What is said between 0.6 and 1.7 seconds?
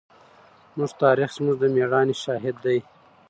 زموږ تاریخ زموږ د